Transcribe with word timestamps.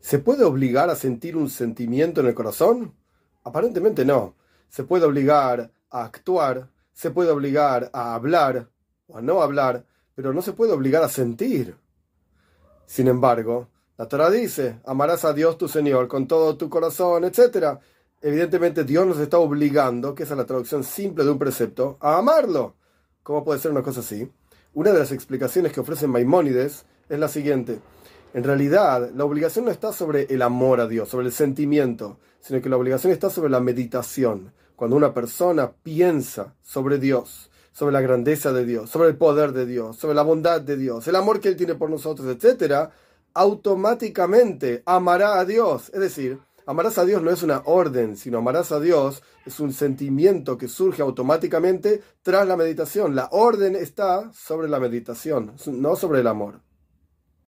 ¿Se 0.00 0.18
puede 0.18 0.44
obligar 0.44 0.90
a 0.90 0.96
sentir 0.96 1.36
un 1.36 1.50
sentimiento 1.50 2.20
en 2.20 2.28
el 2.28 2.34
corazón? 2.34 2.94
Aparentemente 3.44 4.04
no. 4.04 4.36
Se 4.68 4.84
puede 4.84 5.04
obligar 5.04 5.70
a 5.90 6.04
actuar, 6.04 6.68
se 6.92 7.10
puede 7.10 7.30
obligar 7.30 7.90
a 7.92 8.14
hablar 8.14 8.68
o 9.06 9.18
a 9.18 9.22
no 9.22 9.42
hablar, 9.42 9.84
pero 10.14 10.32
no 10.32 10.42
se 10.42 10.52
puede 10.52 10.72
obligar 10.72 11.02
a 11.02 11.08
sentir. 11.08 11.76
Sin 12.86 13.08
embargo, 13.08 13.68
la 13.96 14.06
Torah 14.06 14.30
dice, 14.30 14.80
amarás 14.86 15.24
a 15.24 15.32
Dios 15.32 15.58
tu 15.58 15.68
Señor 15.68 16.08
con 16.08 16.26
todo 16.26 16.56
tu 16.56 16.68
corazón, 16.68 17.24
etc. 17.24 17.78
Evidentemente 18.20 18.84
Dios 18.84 19.06
nos 19.06 19.18
está 19.18 19.38
obligando, 19.38 20.14
que 20.14 20.22
es 20.22 20.30
la 20.30 20.46
traducción 20.46 20.84
simple 20.84 21.24
de 21.24 21.30
un 21.30 21.38
precepto, 21.38 21.98
a 22.00 22.18
amarlo. 22.18 22.76
¿Cómo 23.22 23.44
puede 23.44 23.60
ser 23.60 23.72
una 23.72 23.82
cosa 23.82 24.00
así? 24.00 24.30
Una 24.74 24.92
de 24.92 25.00
las 25.00 25.12
explicaciones 25.12 25.72
que 25.72 25.80
ofrece 25.80 26.06
Maimónides 26.06 26.84
es 27.08 27.18
la 27.18 27.28
siguiente. 27.28 27.80
En 28.34 28.44
realidad, 28.44 29.10
la 29.14 29.24
obligación 29.24 29.64
no 29.64 29.70
está 29.70 29.90
sobre 29.90 30.24
el 30.24 30.42
amor 30.42 30.80
a 30.80 30.86
Dios, 30.86 31.08
sobre 31.08 31.26
el 31.26 31.32
sentimiento, 31.32 32.18
sino 32.40 32.60
que 32.60 32.68
la 32.68 32.76
obligación 32.76 33.10
está 33.10 33.30
sobre 33.30 33.48
la 33.48 33.60
meditación. 33.60 34.52
Cuando 34.76 34.96
una 34.96 35.14
persona 35.14 35.72
piensa 35.72 36.54
sobre 36.62 36.98
Dios, 36.98 37.50
sobre 37.72 37.92
la 37.92 38.02
grandeza 38.02 38.52
de 38.52 38.66
Dios, 38.66 38.90
sobre 38.90 39.08
el 39.08 39.16
poder 39.16 39.52
de 39.52 39.64
Dios, 39.64 39.96
sobre 39.96 40.14
la 40.14 40.22
bondad 40.22 40.60
de 40.60 40.76
Dios, 40.76 41.08
el 41.08 41.16
amor 41.16 41.40
que 41.40 41.48
Él 41.48 41.56
tiene 41.56 41.74
por 41.74 41.88
nosotros, 41.88 42.28
etc., 42.28 42.90
automáticamente 43.32 44.82
amará 44.84 45.38
a 45.38 45.46
Dios. 45.46 45.90
Es 45.94 46.00
decir, 46.00 46.38
amarás 46.66 46.98
a 46.98 47.06
Dios 47.06 47.22
no 47.22 47.30
es 47.30 47.42
una 47.42 47.62
orden, 47.64 48.16
sino 48.16 48.38
amarás 48.38 48.72
a 48.72 48.80
Dios 48.80 49.22
es 49.46 49.58
un 49.58 49.72
sentimiento 49.72 50.58
que 50.58 50.68
surge 50.68 51.00
automáticamente 51.00 52.02
tras 52.22 52.46
la 52.46 52.56
meditación. 52.56 53.14
La 53.14 53.28
orden 53.32 53.74
está 53.74 54.30
sobre 54.34 54.68
la 54.68 54.80
meditación, 54.80 55.54
no 55.66 55.96
sobre 55.96 56.20
el 56.20 56.26
amor. 56.26 56.67